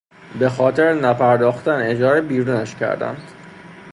[0.39, 3.31] به خاطر نپرداختن اجاره بیرونش کردند.